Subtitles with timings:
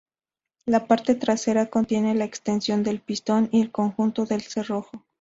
[0.65, 5.05] La parte trasera contiene la extensión del pistón y el conjunto del cerrojo.